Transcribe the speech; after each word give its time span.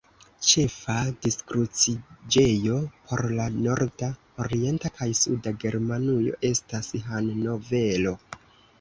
Ĉefa 0.51 0.93
diskruciĝejo 1.25 2.79
por 3.11 3.23
la 3.41 3.47
norda, 3.59 4.11
orienta 4.47 4.93
kaj 4.99 5.11
suda 5.23 5.57
Germanujo 5.67 6.37
estas 6.55 6.95
Hannovero. 7.09 8.21